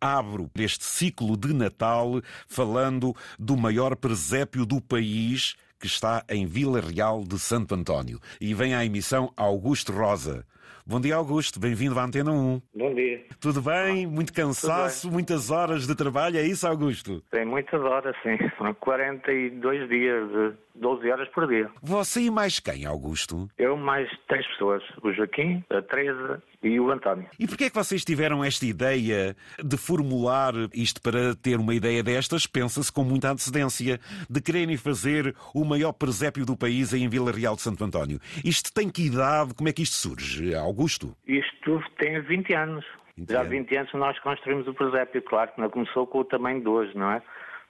abro 0.00 0.50
este 0.56 0.84
ciclo 0.84 1.36
de 1.36 1.52
Natal 1.52 2.22
falando 2.46 3.14
do 3.38 3.56
maior 3.56 3.96
presépio 3.96 4.64
do 4.64 4.80
país 4.80 5.56
que 5.78 5.86
está 5.86 6.24
em 6.28 6.46
Vila 6.46 6.80
Real 6.80 7.22
de 7.24 7.38
Santo 7.38 7.74
António. 7.74 8.20
E 8.40 8.52
vem 8.52 8.74
à 8.74 8.84
emissão 8.84 9.32
Augusto 9.36 9.92
Rosa. 9.92 10.44
Bom 10.86 11.00
dia, 11.00 11.16
Augusto. 11.16 11.60
Bem-vindo 11.60 11.98
à 11.98 12.04
Antena 12.04 12.32
1. 12.32 12.62
Bom 12.74 12.94
dia. 12.94 13.24
Tudo 13.40 13.60
bem? 13.60 14.06
Muito 14.06 14.32
cansaço, 14.32 15.06
bem. 15.06 15.14
muitas 15.14 15.50
horas 15.50 15.86
de 15.86 15.94
trabalho, 15.94 16.38
é 16.38 16.42
isso, 16.42 16.66
Augusto? 16.66 17.22
Tem 17.30 17.44
muitas 17.44 17.80
horas, 17.80 18.16
sim. 18.22 18.38
São 18.56 18.72
42 18.74 19.88
dias, 19.88 20.28
de 20.30 20.52
12 20.80 21.10
horas 21.10 21.28
por 21.28 21.46
dia. 21.46 21.70
Você 21.82 22.22
e 22.22 22.30
mais 22.30 22.58
quem, 22.58 22.86
Augusto? 22.86 23.48
Eu 23.58 23.76
mais 23.76 24.08
três 24.28 24.46
pessoas. 24.48 24.82
O 25.02 25.12
Joaquim, 25.12 25.62
a 25.70 25.82
Teresa 25.82 26.42
e 26.62 26.80
o 26.80 26.90
António. 26.90 27.26
E 27.38 27.46
porquê 27.46 27.64
é 27.64 27.70
que 27.70 27.76
vocês 27.76 28.04
tiveram 28.04 28.44
esta 28.44 28.64
ideia 28.64 29.36
de 29.62 29.76
formular 29.76 30.52
isto 30.74 31.00
para 31.02 31.34
ter 31.34 31.58
uma 31.58 31.74
ideia 31.74 32.02
destas? 32.02 32.46
Pensa-se 32.46 32.92
com 32.92 33.04
muita 33.04 33.30
antecedência 33.30 34.00
de 34.28 34.40
quererem 34.40 34.76
fazer 34.76 35.34
o 35.54 35.64
maior 35.64 35.92
presépio 35.92 36.46
do 36.46 36.56
país 36.56 36.92
em 36.92 37.08
Vila 37.08 37.32
Real 37.32 37.54
de 37.56 37.62
Santo 37.62 37.84
António. 37.84 38.20
Isto 38.44 38.72
tem 38.72 38.88
que 38.88 39.06
idade? 39.06 39.54
Como 39.54 39.68
é 39.68 39.72
que 39.72 39.82
isto 39.82 39.96
surge, 39.96 40.54
Augusto? 40.60 41.16
Isto 41.26 41.82
tem 41.98 42.20
20 42.20 42.54
anos. 42.54 42.84
20 43.16 43.30
Já 43.30 43.38
há 43.38 43.40
anos. 43.40 43.50
20 43.52 43.76
anos 43.76 43.92
nós 43.94 44.18
construímos 44.20 44.66
o 44.68 44.74
presépio, 44.74 45.22
claro 45.22 45.52
que 45.52 45.60
não 45.60 45.70
começou 45.70 46.06
com 46.06 46.18
o 46.18 46.24
tamanho 46.24 46.60
de 46.60 46.68
hoje, 46.68 46.96
não 46.96 47.10
é? 47.12 47.22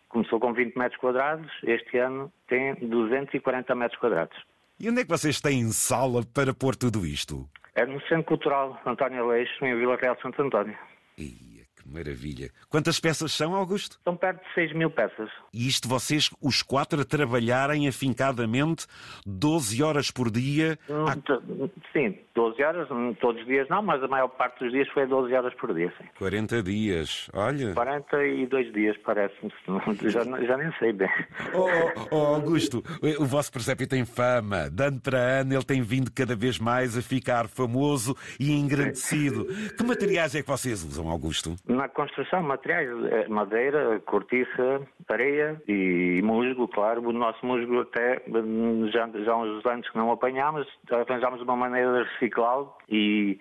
Começou 0.09 0.41
com 0.41 0.53
20 0.53 0.77
metros 0.77 1.01
quadrados, 1.01 1.51
este 1.63 1.99
ano 1.99 2.33
tem 2.49 2.75
240 2.75 3.75
metros 3.75 4.01
quadrados. 4.01 4.37
E 4.81 4.89
onde 4.89 5.01
é 5.01 5.05
que 5.05 5.11
vocês 5.11 5.41
têm 5.41 5.71
sala 5.73 6.23
para 6.35 6.55
pôr 6.55 6.77
tudo 6.77 7.05
isto? 7.05 7.49
É 7.75 7.85
no 7.85 8.01
Centro 8.03 8.25
Cultural 8.25 8.81
António 8.87 9.27
Leixo, 9.27 9.65
em 9.65 9.77
Vila 9.77 9.97
Real 9.97 10.17
Santo 10.23 10.41
António. 10.41 10.77
Que 11.17 11.58
maravilha. 11.93 12.51
Quantas 12.69 13.01
peças 13.01 13.33
são, 13.33 13.55
Augusto? 13.55 13.99
São 14.05 14.17
perto 14.17 14.47
de 14.47 14.55
6 14.55 14.73
mil 14.75 14.91
peças. 14.91 15.31
E 15.53 15.67
isto 15.67 15.89
vocês, 15.89 16.31
os 16.41 16.63
quatro, 16.63 17.01
a 17.01 17.05
trabalharem 17.05 17.89
afincadamente 17.89 18.87
12 19.27 19.83
horas 19.83 20.11
por 20.11 20.31
dia. 20.31 20.79
Hum, 20.89 21.05
t- 21.21 21.71
Sim, 21.93 22.19
12 22.35 22.63
horas, 22.63 22.91
hum, 22.91 23.15
todos 23.21 23.41
os 23.41 23.47
dias 23.47 23.69
não, 23.69 23.83
mas 23.83 24.03
a 24.03 24.09
maior 24.09 24.29
parte 24.29 24.63
dos 24.63 24.73
dias 24.73 24.89
foi 24.91 25.07
12 25.07 25.33
horas 25.35 25.55
por 25.55 25.75
dia, 25.75 25.93
sim. 25.99 26.05
40 26.19 26.63
dias. 26.63 27.29
Olha. 27.33 27.73
42 27.75 28.73
dias, 28.73 28.97
parece-me. 29.05 29.53
Já, 30.11 30.23
já 30.25 30.57
nem 30.57 30.73
sei 30.79 30.93
bem. 30.93 31.09
Oh, 31.55 31.67
oh, 31.67 32.09
oh, 32.17 32.35
Augusto, 32.35 32.83
o 33.19 33.25
vosso 33.25 33.51
presépio 33.53 33.87
tem 33.87 34.05
fama. 34.05 34.71
De 34.71 34.83
ano 34.85 35.01
para 35.01 35.19
ano 35.19 35.55
ele 35.55 35.65
tem 35.65 35.83
vindo 35.83 36.11
cada 36.13 36.35
vez 36.37 36.59
mais 36.59 36.97
a 36.97 37.03
ficar 37.03 37.49
famoso 37.49 38.17
e 38.39 38.53
engrandecido. 38.53 39.45
Que 39.77 39.83
materiais 39.85 40.35
é 40.35 40.43
que 40.43 40.49
vocês 40.49 40.83
usam, 40.85 41.09
Augusto? 41.09 41.57
Na 41.79 41.89
construção, 41.89 42.43
materiais, 42.43 42.89
eh, 43.05 43.29
madeira, 43.29 44.01
cortiça, 44.01 44.81
areia 45.09 45.63
e 45.69 46.21
musgo, 46.25 46.67
claro. 46.67 47.09
O 47.09 47.13
nosso 47.13 47.47
musgo 47.47 47.83
até 47.83 48.21
hum, 48.27 48.91
já, 48.93 49.09
já 49.25 49.33
há 49.33 49.37
uns 49.37 49.65
anos 49.65 49.89
que 49.89 49.97
não 49.97 50.11
apanhámos, 50.11 50.67
arranjámos 50.91 51.41
uma 51.41 51.55
maneira 51.55 52.03
de 52.03 52.11
reciclá-lo 52.11 52.75
e 52.89 53.39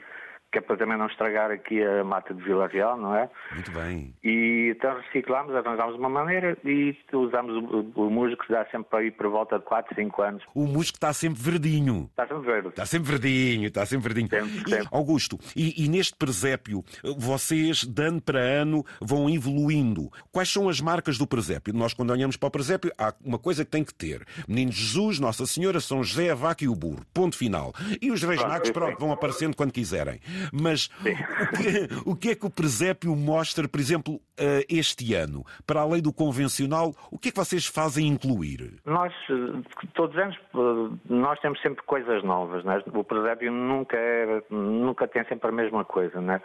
que 0.52 0.60
é 0.60 0.62
para 0.62 0.78
também 0.78 0.98
não 0.98 1.08
estragar 1.08 1.52
aqui 1.52 1.84
a 1.84 2.04
mata 2.04 2.34
de 2.34 2.42
Vila 2.42 2.68
Real, 2.68 2.98
não 2.98 3.16
é? 3.16 3.30
Muito 3.54 3.72
bem. 3.72 4.14
E 4.24 4.74
então 4.76 4.96
reciclámos, 5.02 5.54
arranjámos 5.54 5.96
uma 5.96 6.10
maneira 6.10 6.58
e 6.64 6.96
usámos 7.14 7.56
o, 7.56 7.92
o 7.96 8.10
musgo 8.10 8.38
que 8.38 8.52
dá 8.52 8.66
sempre 8.72 8.98
aí 8.98 9.12
por 9.12 9.28
volta 9.30 9.60
de 9.60 9.66
4, 9.66 9.94
5 9.96 10.22
anos. 10.22 10.44
O 10.56 10.66
musgo 10.66 10.94
está 10.96 11.12
sempre 11.12 11.42
verdinho. 11.42 12.10
Está 12.12 12.28
sempre 12.28 12.46
verde. 12.46 12.68
Está 12.70 12.86
sempre 12.86 13.12
verdinho, 13.12 13.68
está 13.68 13.86
sempre 13.86 14.14
verdinho. 14.14 14.30
Sempre, 14.30 14.64
E, 14.66 14.70
sempre. 14.70 14.88
Augusto, 14.92 15.38
e, 15.56 15.84
e 15.84 15.90
neste 15.90 16.16
presépio, 16.16 16.84
vocês, 17.18 17.84
de 17.84 18.02
ano 18.04 18.22
para 18.22 18.40
ano, 18.40 18.86
vão 19.02 19.30
evoluindo. 19.30 20.10
Quais 20.32 20.50
são 20.50 20.70
as 20.70 20.80
marcas 20.80 21.18
do 21.18 21.28
presépio? 21.28 21.74
Nós, 21.74 21.94
quando 21.94 22.12
olhamos 22.12 22.38
para 22.38 22.48
o 22.48 22.52
presépio, 22.52 22.92
há 22.98 23.14
uma 23.24 23.38
coisa 23.38 23.66
que 23.66 23.72
tem 23.72 23.84
que 23.84 23.94
ter. 23.94 24.26
Menino 24.48 24.72
Jesus, 24.72 25.20
Nossa 25.20 25.46
Senhora, 25.46 25.80
São 25.80 26.04
José, 26.04 26.30
a 26.32 26.36
Vaca 26.36 26.64
e 26.64 26.68
o 26.68 26.76
Burro. 26.76 27.06
Ponto 27.14 27.36
final. 27.36 27.74
E 28.02 28.12
os 28.12 28.24
Reis 28.24 28.40
Pronto, 28.40 28.52
Magos, 28.52 28.72
pronto, 28.72 29.00
vão 29.00 29.12
aparecendo 29.12 29.56
quando 29.56 29.72
quiserem. 29.72 30.20
Mas 30.52 30.90
o 31.02 31.58
que, 31.58 32.10
o 32.12 32.16
que 32.16 32.30
é 32.30 32.36
que 32.36 32.46
o 32.46 32.50
presépio 32.50 33.16
mostra, 33.16 33.68
por 33.68 33.80
exemplo, 33.80 34.20
eh, 34.38 34.66
este 34.70 35.14
ano? 35.14 35.44
Para 35.66 35.82
além 35.82 36.02
do 36.02 36.14
convencional, 36.14 36.94
o 37.12 37.18
que 37.18 37.30
é 37.30 37.32
que 37.32 37.38
vocês 37.38 37.66
fazem 37.66 38.08
incluir? 38.08 38.80
Nós, 38.86 39.14
eh, 39.30 39.88
todos 39.94 40.16
os 40.16 40.22
anos, 40.22 40.36
eh, 40.36 40.98
nós 41.10 41.40
temos 41.40 41.62
sempre 41.62 41.84
coisas 41.84 42.24
novas, 42.24 42.64
né? 42.64 42.82
O 42.94 43.04
presépio 43.04 43.52
nunca, 43.52 43.98
é, 43.98 44.44
nunca 44.50 45.08
tem 45.08 45.24
sempre 45.26 45.50
a 45.50 45.52
mesma 45.52 45.84
coisa, 45.84 46.22
né? 46.22 46.42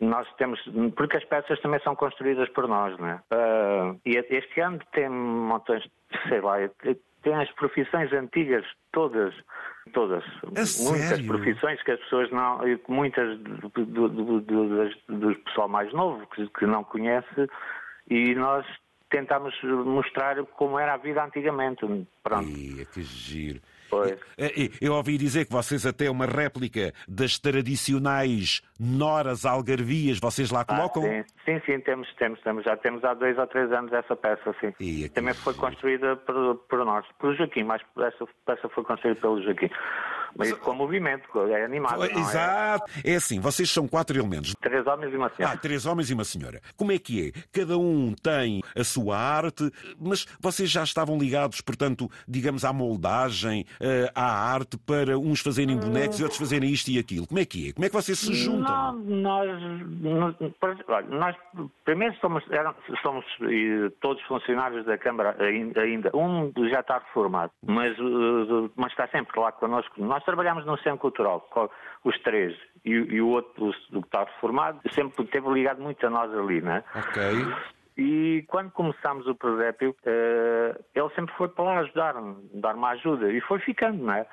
Nós 0.00 0.28
temos, 0.36 0.60
porque 0.96 1.16
as 1.16 1.24
peças 1.24 1.60
também 1.60 1.80
são 1.80 1.96
construídas 1.96 2.48
por 2.50 2.68
nós, 2.68 2.96
né? 2.98 3.20
Ah, 3.30 3.94
e 4.06 4.16
este 4.16 4.60
ano 4.60 4.78
tem 4.92 5.08
montões, 5.08 5.84
sei 6.28 6.40
lá, 6.40 6.56
tem 7.22 7.34
as 7.34 7.50
profissões 7.52 8.12
antigas 8.12 8.64
todas, 8.92 9.34
todas, 9.88 10.24
muitas 10.42 11.08
sério? 11.08 11.26
profissões 11.26 11.82
que 11.82 11.90
as 11.92 12.00
pessoas 12.00 12.30
não, 12.30 12.60
muitas 12.88 13.38
do, 13.38 13.68
do, 13.68 14.40
do, 14.40 14.90
do 15.08 15.34
pessoal 15.44 15.68
mais 15.68 15.92
novo 15.92 16.26
que, 16.34 16.46
que 16.48 16.66
não 16.66 16.84
conhece 16.84 17.48
e 18.10 18.34
nós 18.34 18.66
tentámos 19.10 19.54
mostrar 19.62 20.42
como 20.56 20.78
era 20.78 20.94
a 20.94 20.96
vida 20.96 21.24
antigamente. 21.24 21.80
Pronto. 22.22 22.48
Ia, 22.48 22.84
que 22.84 23.02
giro. 23.02 23.60
Pois. 24.02 24.70
Eu 24.80 24.94
ouvi 24.94 25.18
dizer 25.18 25.44
que 25.46 25.52
vocês 25.52 25.84
até 25.86 26.10
uma 26.10 26.26
réplica 26.26 26.92
das 27.08 27.38
tradicionais 27.38 28.62
noras 28.78 29.44
algarvias, 29.44 30.18
vocês 30.18 30.50
lá 30.50 30.60
Ah, 30.60 30.64
colocam? 30.64 31.02
sim, 31.02 31.24
sim, 31.44 31.60
sim, 31.66 31.80
temos, 31.80 32.12
temos, 32.14 32.40
temos. 32.42 32.64
Já 32.64 32.76
temos 32.76 33.02
há 33.04 33.14
dois 33.14 33.36
ou 33.38 33.46
três 33.46 33.70
anos 33.72 33.92
essa 33.92 34.14
peça, 34.14 34.54
sim. 34.60 34.72
Ia, 34.80 35.08
que 35.08 35.14
Também 35.14 35.34
foi 35.34 35.52
giro. 35.52 35.66
construída 35.66 36.16
por, 36.16 36.56
por 36.68 36.84
nós, 36.84 37.04
pelo 37.20 37.34
Joaquim, 37.34 37.64
mas 37.64 37.82
essa 37.98 38.24
peça 38.46 38.68
foi 38.68 38.84
construída 38.84 39.20
pelo 39.20 39.42
Joaquim. 39.42 39.68
Mas 40.36 40.52
com 40.54 40.74
movimento, 40.74 41.28
é 41.50 41.64
animado. 41.64 42.04
é? 42.04 42.12
Exato. 42.12 42.90
É 43.04 43.14
assim, 43.16 43.40
vocês 43.40 43.70
são 43.70 43.86
quatro 43.88 44.18
elementos. 44.18 44.54
Três 44.60 44.86
homens 44.86 45.12
e 45.12 45.16
uma 45.16 45.28
senhora. 45.30 45.54
Ah, 45.54 45.56
três 45.56 45.86
homens 45.86 46.10
e 46.10 46.14
uma 46.14 46.24
senhora. 46.24 46.60
Como 46.76 46.92
é 46.92 46.98
que 46.98 47.28
é? 47.28 47.40
Cada 47.52 47.76
um 47.78 48.14
tem 48.14 48.62
a 48.76 48.84
sua 48.84 49.16
arte, 49.18 49.70
mas 50.00 50.26
vocês 50.40 50.70
já 50.70 50.82
estavam 50.82 51.18
ligados, 51.18 51.60
portanto, 51.60 52.10
digamos, 52.26 52.64
à 52.64 52.72
moldagem, 52.72 53.64
eh, 53.80 54.10
à 54.14 54.52
arte, 54.52 54.76
para 54.78 55.18
uns 55.18 55.40
fazerem 55.40 55.76
bonecos 55.76 56.18
e 56.20 56.22
outros 56.22 56.38
fazerem 56.38 56.70
isto 56.70 56.88
e 56.90 56.98
aquilo. 56.98 57.26
Como 57.26 57.38
é 57.40 57.44
que 57.44 57.68
é? 57.68 57.72
Como 57.72 57.84
é 57.84 57.88
que 57.88 57.94
vocês 57.94 58.18
se 58.18 58.32
juntam? 58.34 58.92
Não, 58.92 58.98
nós, 59.22 59.48
nós, 60.00 60.34
nós 61.08 61.36
primeiro 61.84 62.14
somos, 62.20 62.42
eram- 62.50 62.74
somos 63.02 63.24
eh, 63.42 63.90
todos 64.00 64.22
funcionários 64.24 64.84
da 64.86 64.96
Câmara 64.98 65.36
ain- 65.40 65.72
ainda. 65.76 66.10
Um 66.14 66.52
já 66.70 66.80
está 66.80 66.98
reformado, 66.98 67.52
mas, 67.66 67.92
eh, 67.98 68.70
mas 68.76 68.90
está 68.92 69.06
sempre 69.08 69.38
lá 69.40 69.52
connosco. 69.52 69.92
Nós 70.02 70.17
trabalhamos 70.24 70.64
no 70.64 70.76
Centro 70.78 70.98
Cultural, 70.98 71.48
os 72.04 72.18
três, 72.20 72.56
e, 72.84 72.90
e 72.90 73.20
o 73.20 73.28
outro, 73.28 73.70
o 73.92 74.00
que 74.02 74.08
está 74.08 74.24
reformado, 74.24 74.80
sempre 74.92 75.24
esteve 75.24 75.48
ligado 75.50 75.80
muito 75.82 76.04
a 76.06 76.10
nós 76.10 76.32
ali, 76.32 76.60
né? 76.60 76.84
Ok. 76.94 77.22
E 77.98 78.44
quando 78.46 78.70
começámos 78.70 79.26
o 79.26 79.34
presépio, 79.34 79.94
eh, 80.06 80.78
ele 80.94 81.10
sempre 81.16 81.34
foi 81.34 81.48
para 81.48 81.64
lá 81.64 81.78
ajudar-me, 81.80 82.48
dar-me 82.54 82.84
ajuda, 82.86 83.32
e 83.32 83.40
foi 83.40 83.58
ficando, 83.58 84.04
não 84.04 84.14
é? 84.14 84.26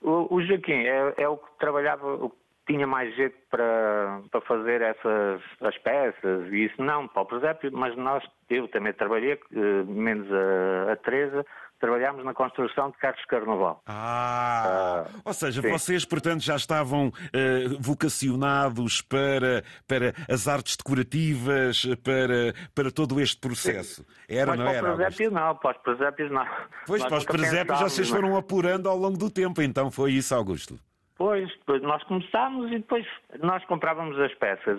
O, 0.00 0.34
o 0.34 0.42
Joaquim 0.42 0.86
é, 0.86 1.14
é 1.18 1.28
o 1.28 1.36
que 1.36 1.58
trabalhava, 1.58 2.14
o 2.14 2.30
que 2.30 2.36
tinha 2.66 2.86
mais 2.86 3.14
jeito 3.14 3.36
para, 3.50 4.22
para 4.30 4.40
fazer 4.40 4.80
essas 4.80 5.42
as 5.60 5.76
peças, 5.78 6.50
e 6.50 6.64
isso 6.64 6.82
não, 6.82 7.06
para 7.06 7.22
o 7.22 7.26
presépio, 7.26 7.70
mas 7.72 7.94
nós, 7.96 8.24
eu 8.48 8.66
também 8.68 8.94
trabalhei, 8.94 9.32
eh, 9.32 9.82
menos 9.86 10.26
a, 10.32 10.92
a 10.92 10.96
Teresa, 10.96 11.44
trabalhámos 11.78 12.24
na 12.24 12.34
construção 12.34 12.90
de 12.90 12.96
carros 12.98 13.20
de 13.20 13.26
carnaval. 13.26 13.82
Ah, 13.86 15.04
ou 15.24 15.32
seja, 15.32 15.62
sim. 15.62 15.70
vocês, 15.70 16.04
portanto, 16.04 16.42
já 16.42 16.56
estavam 16.56 17.12
eh, 17.32 17.68
vocacionados 17.78 19.02
para, 19.02 19.64
para 19.86 20.14
as 20.28 20.48
artes 20.48 20.76
decorativas, 20.76 21.86
para, 22.02 22.54
para 22.74 22.90
todo 22.90 23.20
este 23.20 23.38
processo. 23.38 24.06
Era, 24.28 24.52
mas 24.52 24.58
não 24.58 24.66
para 24.66 24.74
era? 24.74 24.86
o 24.86 24.90
Augusto? 24.90 25.06
presépio 25.06 25.30
não, 25.30 25.56
para 25.56 25.70
os 25.70 25.82
presépios 25.82 26.30
não. 26.30 26.46
Pois, 26.86 27.02
Nós 27.02 27.08
para 27.08 27.18
os 27.18 27.24
presépios 27.24 27.80
vocês 27.80 28.10
não 28.10 28.16
é? 28.16 28.20
foram 28.20 28.36
apurando 28.36 28.88
ao 28.88 28.96
longo 28.96 29.16
do 29.18 29.30
tempo, 29.30 29.62
então 29.62 29.90
foi 29.90 30.12
isso, 30.12 30.34
Augusto. 30.34 30.78
Pois, 31.18 31.48
depois 31.48 31.82
nós 31.82 32.02
começámos 32.04 32.70
e 32.70 32.76
depois 32.76 33.06
nós 33.40 33.64
comprávamos 33.64 34.18
as 34.20 34.34
peças. 34.34 34.78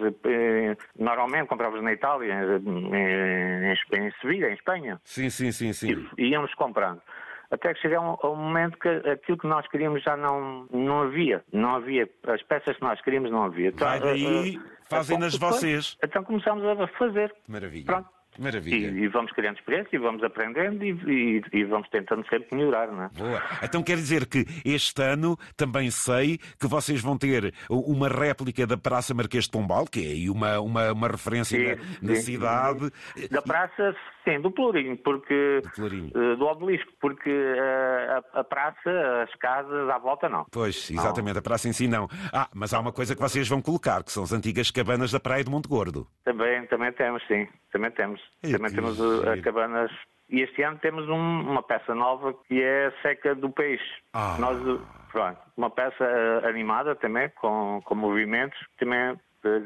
Normalmente 0.97 1.47
comprávamos 1.47 1.83
na 1.83 1.93
Itália, 1.93 2.33
em, 2.63 2.95
em, 2.95 3.73
em 3.73 4.11
Sevilha, 4.21 4.49
em 4.49 4.53
Espanha. 4.53 5.01
Sim, 5.03 5.29
sim, 5.31 5.51
sim, 5.51 5.73
sim. 5.73 6.07
E 6.17 6.27
íamos 6.27 6.53
comprando. 6.53 7.01
Até 7.49 7.73
que 7.73 7.81
chegou 7.81 8.19
a 8.21 8.29
um 8.29 8.35
momento 8.35 8.77
que 8.77 8.89
aquilo 8.89 9.37
que 9.37 9.47
nós 9.47 9.65
queríamos 9.69 10.03
já 10.03 10.17
não, 10.17 10.67
não 10.71 11.03
havia. 11.03 11.43
Não 11.51 11.75
havia. 11.75 12.07
As 12.27 12.43
peças 12.43 12.75
que 12.75 12.83
nós 12.83 13.01
queríamos 13.01 13.31
não 13.31 13.43
havia. 13.43 13.69
Então, 13.69 13.87
Vai 13.87 13.99
daí, 13.99 14.25
eh, 14.25 14.57
eh, 14.57 14.69
fazem-nas 14.89 15.33
então, 15.33 15.49
vocês. 15.49 15.97
Então 16.03 16.23
começámos 16.23 16.65
a 16.65 16.87
fazer. 16.87 17.33
Maravilha. 17.47 17.85
Pronto. 17.85 18.16
Maravilha. 18.37 18.87
E, 18.87 19.03
e 19.03 19.07
vamos 19.07 19.31
criando 19.31 19.57
experiência 19.57 19.95
e 19.95 19.99
vamos 19.99 20.23
aprendendo 20.23 20.83
e, 20.83 20.91
e, 20.91 21.43
e, 21.53 21.63
vamos 21.65 21.87
tentando 21.89 22.27
sempre 22.29 22.55
melhorar, 22.55 22.87
não 22.87 23.03
é? 23.03 23.09
Boa. 23.09 23.43
Então 23.63 23.83
quer 23.83 23.95
dizer 23.95 24.25
que 24.25 24.45
este 24.63 25.01
ano 25.01 25.37
também 25.55 25.89
sei 25.91 26.37
que 26.59 26.67
vocês 26.67 27.01
vão 27.01 27.17
ter 27.17 27.53
uma 27.69 28.07
réplica 28.07 28.67
da 28.67 28.77
Praça 28.77 29.13
Marquês 29.13 29.45
de 29.45 29.51
Pombal, 29.51 29.85
que 29.85 29.99
é 29.99 30.11
aí 30.11 30.29
uma, 30.29 30.59
uma, 30.59 30.91
uma 30.91 31.07
referência 31.07 31.57
sim, 31.57 31.81
na, 32.01 32.09
na 32.09 32.15
sim. 32.15 32.21
cidade. 32.21 32.91
Da 33.31 33.41
praça, 33.41 33.95
sim, 34.27 34.41
do 34.41 34.51
Pelourinho, 34.51 34.97
porque 34.97 35.61
do, 35.63 35.69
Pelourinho. 35.71 36.11
Uh, 36.15 36.35
do 36.35 36.45
obelisco, 36.45 36.91
porque 36.99 37.29
uh, 37.29 38.23
a, 38.33 38.39
a, 38.41 38.43
praça, 38.43 39.23
as 39.23 39.33
casas 39.35 39.89
à 39.89 39.97
volta 39.97 40.27
não. 40.27 40.45
Pois, 40.51 40.89
exatamente, 40.91 41.35
não. 41.35 41.39
a 41.39 41.43
praça 41.43 41.69
em 41.69 41.73
si 41.73 41.87
não. 41.87 42.07
Ah, 42.33 42.49
mas 42.53 42.73
há 42.73 42.79
uma 42.79 42.91
coisa 42.91 43.15
que 43.15 43.21
vocês 43.21 43.47
vão 43.47 43.61
colocar, 43.61 44.03
que 44.03 44.11
são 44.11 44.23
as 44.23 44.33
antigas 44.33 44.71
cabanas 44.71 45.11
da 45.11 45.19
Praia 45.19 45.43
de 45.43 45.49
Monte 45.49 45.67
Gordo. 45.67 46.07
Também, 46.25 46.65
também 46.67 46.91
temos, 46.91 47.25
sim. 47.27 47.47
Também 47.71 47.91
temos. 47.91 48.21
também 48.41 48.71
temos 48.71 48.99
as 48.99 49.39
cabanas 49.41 49.91
e 50.29 50.41
este 50.41 50.61
ano 50.61 50.77
temos 50.79 51.07
um, 51.07 51.41
uma 51.51 51.63
peça 51.63 51.95
nova 51.95 52.33
que 52.47 52.61
é 52.61 52.87
a 52.87 53.01
Seca 53.01 53.33
do 53.33 53.49
Peixe. 53.49 53.85
Ah. 54.13 54.35
Nós, 54.39 54.57
pronto, 55.11 55.39
uma 55.55 55.69
peça 55.69 56.03
eh, 56.03 56.49
animada 56.49 56.95
também, 56.95 57.29
com, 57.29 57.81
com 57.85 57.95
movimentos, 57.95 58.59
também 58.77 59.17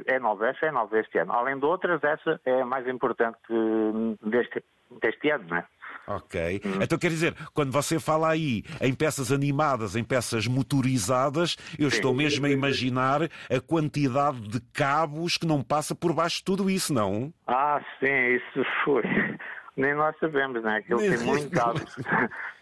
é 0.05 0.19
nova, 0.19 0.47
essa 0.47 0.65
é 0.65 0.71
nova 0.71 0.99
este 0.99 1.17
ano. 1.17 1.33
Além 1.33 1.59
de 1.59 1.65
outras, 1.65 2.03
essa 2.03 2.39
é 2.45 2.61
a 2.61 2.65
mais 2.65 2.87
importante 2.87 3.39
deste, 4.23 4.63
deste 5.01 5.29
ano, 5.29 5.45
não 5.49 5.57
é? 5.57 5.65
Ok. 6.07 6.61
Hum. 6.65 6.79
Então 6.81 6.97
quer 6.97 7.09
dizer, 7.09 7.35
quando 7.53 7.71
você 7.71 7.99
fala 7.99 8.29
aí 8.29 8.63
em 8.81 8.93
peças 8.93 9.31
animadas, 9.31 9.95
em 9.95 10.03
peças 10.03 10.47
motorizadas, 10.47 11.55
eu 11.77 11.89
sim, 11.89 11.95
estou 11.95 12.13
mesmo 12.13 12.45
a 12.45 12.49
imaginar 12.49 13.21
a 13.23 13.61
quantidade 13.65 14.41
de 14.41 14.59
cabos 14.73 15.37
que 15.37 15.45
não 15.45 15.63
passa 15.63 15.95
por 15.95 16.13
baixo 16.13 16.37
de 16.37 16.45
tudo 16.45 16.69
isso, 16.69 16.93
não? 16.93 17.31
Ah, 17.47 17.79
sim, 17.99 18.35
isso 18.35 18.65
foi. 18.83 19.03
Nem 19.77 19.95
nós 19.95 20.15
sabemos, 20.19 20.61
né? 20.63 20.77
Aquilo 20.77 20.99
tem 20.99 21.17
muito 21.19 21.49
cabos. 21.51 21.95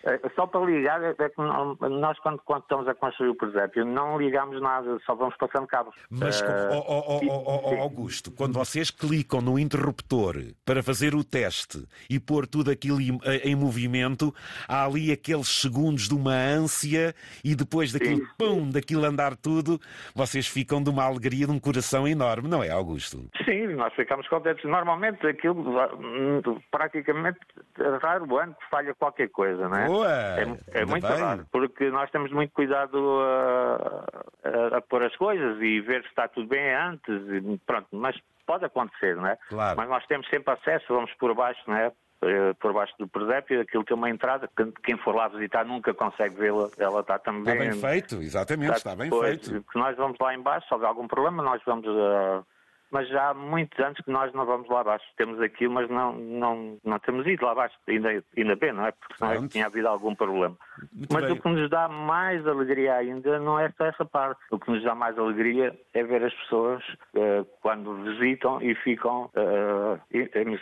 É, 0.01 0.17
só 0.33 0.47
para 0.47 0.61
ligar, 0.61 1.03
é 1.03 1.13
que 1.13 1.41
nós 1.89 2.17
quando, 2.19 2.39
quando 2.45 2.61
estamos 2.61 2.87
a 2.87 2.95
construir 2.95 3.31
o 3.31 3.35
presépio 3.35 3.83
não 3.83 4.17
ligamos 4.17 4.61
nada, 4.61 4.97
só 5.05 5.13
vamos 5.13 5.35
passando 5.35 5.67
cabos. 5.67 5.93
Mas, 6.09 6.39
uh, 6.39 6.45
oh, 6.71 7.19
oh, 7.19 7.61
oh, 7.65 7.81
Augusto, 7.81 8.31
quando 8.31 8.53
vocês 8.53 8.89
clicam 8.89 9.41
no 9.41 9.59
interruptor 9.59 10.35
para 10.63 10.81
fazer 10.81 11.13
o 11.13 11.21
teste 11.21 11.85
e 12.09 12.17
pôr 12.17 12.47
tudo 12.47 12.71
aquilo 12.71 13.01
em, 13.01 13.19
em 13.43 13.55
movimento, 13.55 14.33
há 14.69 14.85
ali 14.85 15.11
aqueles 15.11 15.49
segundos 15.49 16.07
de 16.07 16.15
uma 16.15 16.33
ânsia 16.33 17.13
e 17.43 17.53
depois 17.53 17.91
daquilo, 17.91 18.19
sim. 18.19 18.27
pum, 18.37 18.69
daquilo 18.69 19.03
andar 19.03 19.35
tudo, 19.35 19.81
vocês 20.15 20.47
ficam 20.47 20.81
de 20.81 20.89
uma 20.89 21.03
alegria, 21.03 21.45
de 21.45 21.51
um 21.51 21.59
coração 21.59 22.07
enorme, 22.07 22.47
não 22.47 22.63
é, 22.63 22.69
Augusto? 22.69 23.29
Sim, 23.43 23.67
nós 23.75 23.93
ficamos 23.95 24.29
contentes. 24.29 24.63
Normalmente 24.63 25.27
aquilo 25.27 25.61
praticamente 26.71 26.98
raro 28.01 28.37
ano 28.37 28.55
que 28.55 28.69
falha 28.69 28.93
qualquer 28.93 29.29
coisa, 29.29 29.67
não 29.67 29.77
é? 29.77 29.87
Boa! 29.87 30.11
É, 30.11 30.81
é 30.81 30.85
muito 30.85 31.07
bem. 31.07 31.17
raro, 31.17 31.45
porque 31.51 31.89
nós 31.89 32.09
temos 32.11 32.31
muito 32.31 32.51
cuidado 32.53 33.21
a, 33.21 34.05
a, 34.43 34.77
a, 34.77 34.81
pôr 34.81 35.03
as 35.03 35.15
coisas 35.15 35.61
e 35.61 35.79
ver 35.81 36.03
se 36.03 36.09
está 36.09 36.27
tudo 36.27 36.47
bem 36.47 36.73
antes, 36.73 37.07
e 37.07 37.57
pronto, 37.65 37.87
mas 37.91 38.17
pode 38.45 38.65
acontecer, 38.65 39.15
não 39.15 39.27
é? 39.27 39.37
Claro. 39.49 39.77
Mas 39.77 39.89
nós 39.89 40.05
temos 40.07 40.27
sempre 40.29 40.53
acesso, 40.53 40.85
vamos 40.89 41.13
por 41.13 41.33
baixo, 41.35 41.61
não 41.67 41.75
é? 41.75 41.91
Eh, 42.21 42.53
por 42.59 42.73
baixo 42.73 42.93
do 42.99 43.07
presépio, 43.07 43.61
aquilo 43.61 43.85
tem 43.85 43.95
uma 43.95 44.09
entrada, 44.09 44.49
que 44.55 44.65
quem 44.83 44.97
for 44.97 45.15
lá 45.15 45.29
visitar 45.29 45.63
nunca 45.63 45.93
consegue 45.93 46.35
vê-la, 46.35 46.69
ela 46.77 46.99
está 46.99 47.17
também... 47.17 47.53
Está 47.53 47.71
bem 47.71 47.71
feito, 47.79 48.15
exatamente, 48.15 48.75
está, 48.75 48.91
está 48.91 48.95
bem 48.95 49.09
depois, 49.09 49.47
feito. 49.47 49.65
Nós 49.73 49.95
vamos 49.95 50.17
lá 50.19 50.33
embaixo, 50.33 50.67
se 50.67 50.73
houver 50.73 50.87
algum 50.87 51.07
problema, 51.07 51.41
nós 51.41 51.61
vamos... 51.65 51.87
Uh, 51.87 52.45
mas 52.91 53.07
já 53.09 53.29
há 53.29 53.33
muitos 53.33 53.77
anos 53.79 53.99
que 53.99 54.11
nós 54.11 54.33
não 54.33 54.45
vamos 54.45 54.69
lá 54.69 54.81
abaixo. 54.81 55.05
Temos 55.17 55.39
aquilo, 55.41 55.73
mas 55.73 55.89
não, 55.89 56.13
não, 56.13 56.77
não 56.83 56.99
temos 56.99 57.25
ido 57.27 57.45
lá 57.45 57.51
abaixo, 57.51 57.75
ainda, 57.87 58.23
ainda 58.37 58.55
bem, 58.55 58.73
não 58.73 58.85
é? 58.85 58.91
Porque 58.91 59.15
senão 59.17 59.31
é 59.31 59.47
tinha 59.47 59.65
havido 59.65 59.87
algum 59.87 60.15
problema. 60.15 60.57
Muito 60.93 61.13
mas 61.13 61.23
bem. 61.23 61.33
o 61.33 61.41
que 61.41 61.49
nos 61.49 61.69
dá 61.69 61.87
mais 61.87 62.45
alegria 62.47 62.95
ainda 62.95 63.39
não 63.39 63.59
é 63.59 63.71
só 63.77 63.85
essa 63.85 64.05
parte. 64.05 64.39
O 64.51 64.59
que 64.59 64.71
nos 64.71 64.83
dá 64.83 64.95
mais 64.95 65.17
alegria 65.17 65.77
é 65.93 66.03
ver 66.03 66.23
as 66.23 66.33
pessoas 66.33 66.83
uh, 67.15 67.45
quando 67.61 68.03
visitam 68.03 68.61
e 68.61 68.75
ficam 68.75 69.29
uh, 69.35 69.99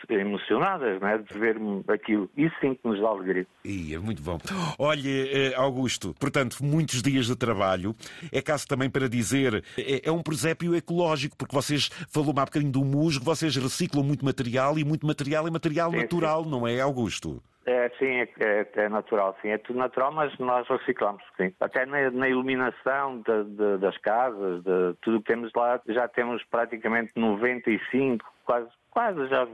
emocionadas, 0.09 0.99
não 0.99 1.07
é? 1.07 1.17
De 1.17 1.37
ver 1.37 1.57
aquilo. 1.87 2.29
Isso 2.35 2.55
sim 2.59 2.75
que 2.75 2.87
nos 2.87 2.99
dá 2.99 3.07
alegria. 3.07 3.47
E 3.63 3.93
é 3.93 3.99
muito 3.99 4.21
bom. 4.21 4.37
Olha, 4.79 5.57
Augusto, 5.57 6.15
portanto, 6.19 6.57
muitos 6.61 7.01
dias 7.01 7.27
de 7.27 7.35
trabalho. 7.35 7.95
É 8.31 8.41
caso 8.41 8.67
também 8.67 8.89
para 8.89 9.07
dizer, 9.09 9.63
é, 9.77 10.07
é 10.07 10.11
um 10.11 10.21
presépio 10.21 10.75
ecológico, 10.75 11.35
porque 11.37 11.55
vocês 11.55 11.89
falou-me 12.17 12.39
há 12.39 12.45
bocadinho 12.45 12.71
do 12.71 12.83
musgo, 12.83 13.23
vocês 13.23 13.55
reciclam 13.55 14.03
muito 14.03 14.25
material 14.25 14.79
e 14.79 14.83
muito 14.83 15.05
material 15.05 15.47
é 15.47 15.51
material 15.51 15.91
sim, 15.91 15.97
natural, 15.97 16.43
sim. 16.43 16.49
não 16.49 16.67
é, 16.67 16.79
Augusto? 16.79 17.41
É, 17.65 17.89
sim, 17.99 18.05
é, 18.05 18.29
é, 18.39 18.67
é, 18.75 18.89
natural, 18.89 19.37
sim, 19.41 19.49
é 19.49 19.57
tudo 19.57 19.77
natural, 19.77 20.11
mas 20.11 20.35
nós 20.39 20.67
reciclamos, 20.67 21.21
sim. 21.35 21.53
Até 21.59 21.85
na, 21.85 22.09
na 22.09 22.29
iluminação 22.29 23.21
de, 23.21 23.43
de, 23.43 23.77
das 23.77 23.97
casas, 23.97 24.63
de 24.63 24.95
tudo 25.01 25.19
que 25.19 25.25
temos 25.25 25.51
lá, 25.55 25.79
já 25.87 26.07
temos 26.07 26.41
praticamente 26.49 27.11
95, 27.15 28.25
quase, 28.45 28.69
quase 28.89 29.27
já 29.27 29.45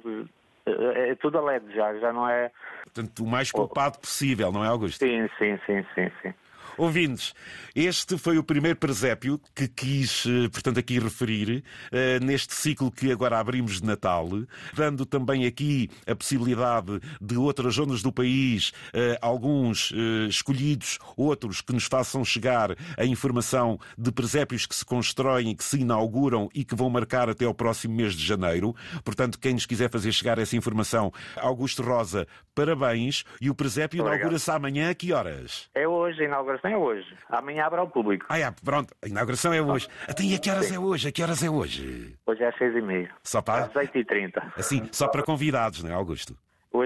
é, 0.65 1.09
é 1.09 1.15
tudo 1.15 1.39
a 1.39 1.41
LED 1.41 1.73
já, 1.75 1.93
já 1.99 2.13
não 2.13 2.29
é. 2.29 2.51
Portanto, 2.83 3.23
o 3.23 3.27
mais 3.27 3.51
poupado 3.51 3.99
possível, 3.99 4.51
não 4.51 4.63
é, 4.63 4.67
Augusto? 4.67 5.03
Sim, 5.03 5.27
sim, 5.37 5.57
sim, 5.65 5.83
sim, 5.95 6.11
sim. 6.21 6.33
Ouvintes, 6.77 7.33
este 7.75 8.17
foi 8.17 8.37
o 8.37 8.43
primeiro 8.43 8.77
presépio 8.77 9.39
que 9.53 9.67
quis, 9.67 10.25
eh, 10.25 10.49
portanto, 10.49 10.79
aqui 10.79 10.97
referir 10.97 11.63
uh, 11.91 12.23
neste 12.23 12.55
ciclo 12.55 12.91
que 12.91 13.11
agora 13.11 13.39
abrimos 13.39 13.79
de 13.79 13.85
Natal, 13.85 14.27
dando 14.73 15.05
também 15.05 15.45
aqui 15.45 15.89
a 16.07 16.15
possibilidade 16.15 16.99
de 17.21 17.37
outras 17.37 17.75
zonas 17.75 18.01
do 18.01 18.11
país, 18.11 18.69
uh, 18.69 19.17
alguns 19.21 19.93
escolhidos, 20.27 20.97
outros 21.15 21.61
que 21.61 21.73
nos 21.73 21.85
façam 21.85 22.25
chegar 22.25 22.75
a 22.97 23.05
informação 23.05 23.79
de 23.97 24.11
presépios 24.11 24.65
que 24.65 24.75
se 24.75 24.85
constroem, 24.85 25.55
que 25.55 25.63
se 25.63 25.79
inauguram 25.79 26.49
e 26.53 26.63
que 26.63 26.75
vão 26.75 26.89
marcar 26.89 27.29
até 27.29 27.45
ao 27.45 27.53
próximo 27.53 27.95
mês 27.95 28.13
de 28.13 28.25
janeiro. 28.25 28.75
Portanto, 29.03 29.39
quem 29.39 29.53
nos 29.53 29.65
quiser 29.65 29.89
fazer 29.89 30.11
chegar 30.11 30.39
essa 30.39 30.55
informação, 30.55 31.11
Augusto 31.37 31.83
Rosa, 31.83 32.27
parabéns. 32.55 33.23
E 33.39 33.49
o 33.49 33.55
presépio 33.55 34.01
inaugura-se 34.01 34.49
amanhã 34.49 34.89
a 34.89 34.95
que 34.95 35.13
horas? 35.13 35.69
É 35.75 35.87
hoje, 35.87 36.23
inaugura 36.23 36.59
inauguração 36.63 36.71
é 36.71 36.77
hoje. 36.77 37.17
Amanhã 37.29 37.65
abre 37.65 37.79
ao 37.79 37.89
público. 37.89 38.25
Ah, 38.29 38.39
é, 38.39 38.49
pronto. 38.63 38.95
A 39.03 39.07
inauguração 39.07 39.51
é 39.51 39.61
hoje. 39.61 39.87
Até 40.07 40.23
e 40.23 40.33
a 40.33 40.39
que 40.39 40.49
horas 40.49 40.67
Sim. 40.67 40.75
é 40.75 40.79
hoje? 40.79 41.07
A 41.09 41.11
que 41.11 41.21
horas 41.21 41.43
é 41.43 41.49
hoje? 41.49 42.15
Hoje 42.25 42.43
é 42.43 42.47
às 42.47 42.57
seis 42.57 42.73
e 42.75 42.81
meia. 42.81 43.11
Só 43.21 43.41
para... 43.41 43.65
Às 43.65 43.75
oito 43.75 43.97
e 43.97 44.05
trinta. 44.05 44.41
Assim, 44.57 44.87
só 44.91 45.07
para 45.09 45.23
convidados, 45.23 45.83
não 45.83 45.91
é, 45.91 45.93
Augusto? 45.93 46.37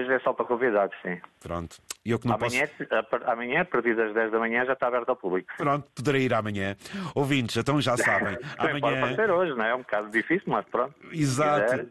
Hoje 0.08 0.16
é 0.16 0.20
só 0.20 0.32
para 0.32 0.46
convidados, 0.46 0.96
sim. 1.02 1.20
Pronto. 1.38 1.76
Eu 2.02 2.18
que 2.18 2.26
não 2.26 2.36
amanhã, 2.36 2.66
posso... 2.66 3.30
amanhã, 3.30 3.60
a 3.60 3.64
partir 3.66 3.94
das 3.94 4.14
10 4.14 4.32
da 4.32 4.38
manhã, 4.38 4.64
já 4.64 4.72
está 4.72 4.86
aberto 4.86 5.10
ao 5.10 5.16
público. 5.16 5.52
Pronto, 5.58 5.86
poderei 5.94 6.22
ir 6.22 6.32
amanhã. 6.32 6.74
Ouvintes, 7.14 7.54
então 7.58 7.78
já 7.78 7.94
sabem. 7.98 8.38
amanhã... 8.56 9.00
Pode 9.02 9.16
ser 9.16 9.30
hoje, 9.30 9.54
não 9.54 9.62
é? 9.62 9.70
É 9.70 9.74
um 9.74 9.80
bocado 9.80 10.10
difícil, 10.10 10.44
mas 10.46 10.64
pronto. 10.64 10.94
Exato. 11.12 11.86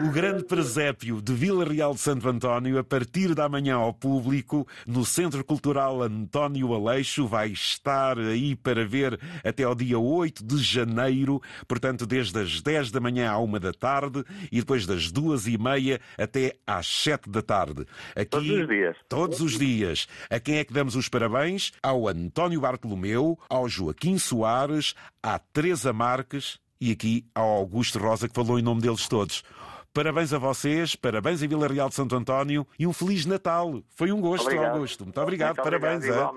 o 0.00 0.10
grande 0.10 0.42
presépio 0.42 1.22
de 1.22 1.32
Vila 1.32 1.64
Real 1.64 1.94
de 1.94 2.00
Santo 2.00 2.28
António, 2.28 2.76
a 2.76 2.82
partir 2.82 3.32
da 3.36 3.48
manhã 3.48 3.76
ao 3.76 3.94
público, 3.94 4.66
no 4.84 5.04
Centro 5.04 5.44
Cultural 5.44 6.02
António 6.02 6.74
Aleixo, 6.74 7.28
vai 7.28 7.50
estar 7.50 8.18
aí 8.18 8.56
para 8.56 8.84
ver 8.84 9.20
até 9.44 9.62
ao 9.62 9.76
dia 9.76 9.96
8 9.98 10.44
de 10.44 10.56
janeiro, 10.56 11.40
portanto, 11.68 12.04
desde 12.04 12.40
as 12.40 12.60
10 12.60 12.90
da 12.90 12.98
manhã 12.98 13.30
à 13.30 13.38
1 13.38 13.52
da 13.60 13.72
tarde 13.72 14.24
e 14.50 14.58
depois 14.58 14.84
das 14.86 15.12
2 15.12 15.46
e 15.46 15.56
meia 15.56 16.00
até 16.18 16.56
às 16.66 17.03
7 17.04 17.28
da 17.28 17.42
tarde. 17.42 17.86
Aqui, 18.16 18.30
todos 18.30 18.50
os 18.50 18.68
dias. 18.68 18.96
Todos 19.08 19.40
os 19.40 19.58
dias. 19.58 20.08
A 20.30 20.40
quem 20.40 20.56
é 20.56 20.64
que 20.64 20.72
damos 20.72 20.96
os 20.96 21.08
parabéns? 21.08 21.72
Ao 21.82 22.08
António 22.08 22.60
Bartolomeu, 22.60 23.38
ao 23.48 23.68
Joaquim 23.68 24.18
Soares, 24.18 24.94
à 25.22 25.38
Teresa 25.38 25.92
Marques 25.92 26.58
e 26.80 26.90
aqui 26.90 27.26
ao 27.34 27.48
Augusto 27.48 27.98
Rosa, 27.98 28.28
que 28.28 28.34
falou 28.34 28.58
em 28.58 28.62
nome 28.62 28.80
deles 28.80 29.06
todos. 29.06 29.44
Parabéns 29.94 30.32
a 30.32 30.38
vocês, 30.38 30.96
parabéns 30.96 31.40
em 31.40 31.46
Vila 31.46 31.68
Real 31.68 31.88
de 31.88 31.94
Santo 31.94 32.16
António 32.16 32.66
e 32.76 32.84
um 32.84 32.92
Feliz 32.92 33.24
Natal. 33.26 33.80
Foi 33.90 34.10
um 34.10 34.20
gosto, 34.20 34.46
obrigado. 34.46 34.74
Augusto. 34.74 35.04
Muito 35.04 35.20
obrigado, 35.20 35.56
Muito 35.56 35.62
parabéns. 35.62 36.04
Obrigado, 36.04 36.34